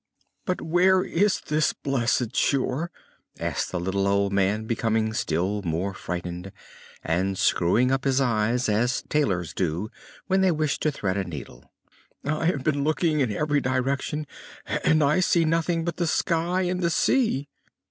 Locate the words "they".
10.41-10.51